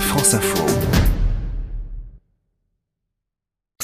[0.00, 0.95] France Info.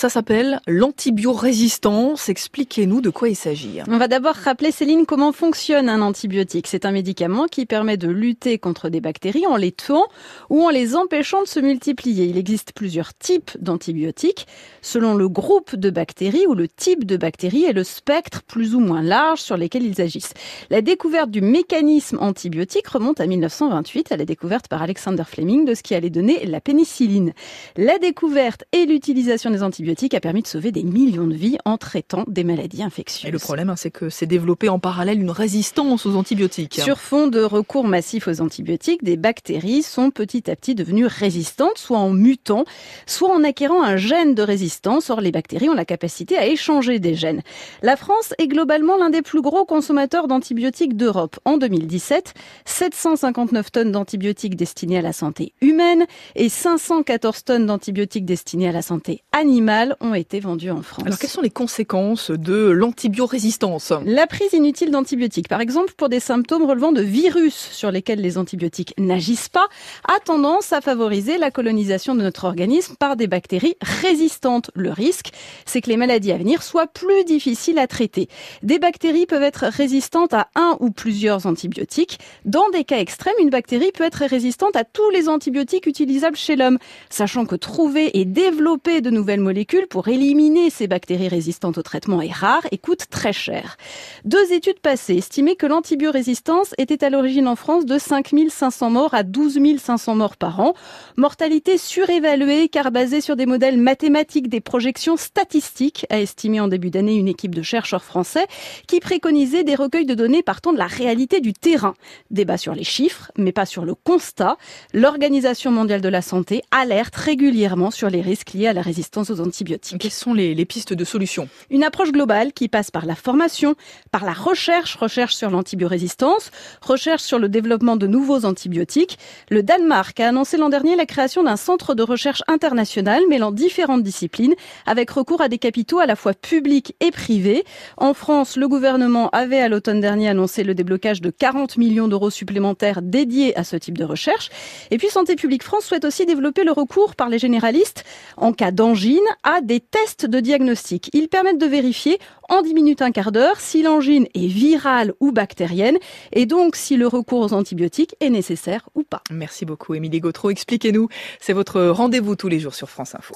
[0.02, 2.28] Ça s'appelle l'antibiorésistance.
[2.28, 3.78] Expliquez-nous de quoi il s'agit.
[3.86, 6.66] On va d'abord rappeler, Céline, comment fonctionne un antibiotique.
[6.66, 10.08] C'est un médicament qui permet de lutter contre des bactéries en les tuant
[10.50, 12.24] ou en les empêchant de se multiplier.
[12.24, 14.48] Il existe plusieurs types d'antibiotiques
[14.80, 18.80] selon le groupe de bactéries ou le type de bactéries et le spectre plus ou
[18.80, 20.34] moins large sur lesquels ils agissent.
[20.70, 25.74] La découverte du mécanisme antibiotique remonte à 1928, à la découverte par Alexander Fleming de
[25.74, 27.34] ce qui allait donner la pénicilline.
[27.76, 31.76] La découverte et l'utilisation des antibiotiques a permis de sauver des millions de vies en
[31.78, 33.28] traitant des maladies infectieuses.
[33.28, 36.80] Et le problème, hein, c'est que c'est développé en parallèle une résistance aux antibiotiques.
[36.80, 41.78] Sur fond de recours massif aux antibiotiques, des bactéries sont petit à petit devenues résistantes,
[41.78, 42.64] soit en mutant,
[43.06, 45.10] soit en acquérant un gène de résistance.
[45.10, 47.42] Or, les bactéries ont la capacité à échanger des gènes.
[47.82, 51.38] La France est globalement l'un des plus gros consommateurs d'antibiotiques d'Europe.
[51.44, 58.68] En 2017, 759 tonnes d'antibiotiques destinés à la santé humaine et 514 tonnes d'antibiotiques destinés
[58.68, 61.04] à la santé animale ont été vendus en France.
[61.06, 63.92] Alors quelles sont les conséquences de l'antibiorésistance?
[64.04, 68.38] La prise inutile d'antibiotiques, par exemple pour des symptômes relevant de virus sur lesquels les
[68.38, 69.66] antibiotiques n'agissent pas,
[70.08, 74.70] a tendance à favoriser la colonisation de notre organisme par des bactéries résistantes.
[74.74, 75.30] Le risque,
[75.64, 78.28] c'est que les maladies à venir soient plus difficiles à traiter.
[78.62, 82.18] Des bactéries peuvent être résistantes à un ou plusieurs antibiotiques.
[82.44, 86.56] Dans des cas extrêmes, une bactérie peut être résistante à tous les antibiotiques utilisables chez
[86.56, 86.78] l'homme,
[87.10, 92.20] sachant que trouver et développer de nouvelles molécules pour éliminer ces bactéries résistantes au traitement
[92.20, 93.76] est rare et coûte très cher.
[94.24, 99.22] Deux études passées estimaient que l'antibiorésistance était à l'origine en France de 5500 morts à
[99.22, 100.74] 12 500 morts par an.
[101.16, 106.90] Mortalité surévaluée car basée sur des modèles mathématiques, des projections statistiques, a estimé en début
[106.90, 108.46] d'année une équipe de chercheurs français
[108.86, 111.94] qui préconisait des recueils de données partant de la réalité du terrain.
[112.30, 114.58] Débat sur les chiffres, mais pas sur le constat.
[114.92, 119.40] L'Organisation mondiale de la santé alerte régulièrement sur les risques liés à la résistance aux
[119.40, 120.00] antibiotiques antibiotiques.
[120.00, 123.76] Quelles sont les, les pistes de solutions Une approche globale qui passe par la formation,
[124.10, 126.50] par la recherche, recherche sur l'antibiorésistance,
[126.80, 129.18] recherche sur le développement de nouveaux antibiotiques.
[129.50, 134.02] Le Danemark a annoncé l'an dernier la création d'un centre de recherche international mêlant différentes
[134.02, 134.54] disciplines
[134.86, 137.64] avec recours à des capitaux à la fois publics et privés.
[137.96, 142.30] En France, le gouvernement avait à l'automne dernier annoncé le déblocage de 40 millions d'euros
[142.30, 144.50] supplémentaires dédiés à ce type de recherche.
[144.90, 148.04] Et puis Santé publique France souhaite aussi développer le recours par les généralistes
[148.36, 149.12] en cas d'angine
[149.42, 151.10] à des tests de diagnostic.
[151.12, 155.32] Ils permettent de vérifier en 10 minutes, un quart d'heure si l'angine est virale ou
[155.32, 155.98] bactérienne
[156.32, 159.22] et donc si le recours aux antibiotiques est nécessaire ou pas.
[159.30, 160.50] Merci beaucoup Émilie Gautreau.
[160.50, 161.08] Expliquez-nous,
[161.40, 163.34] c'est votre rendez-vous tous les jours sur France Info.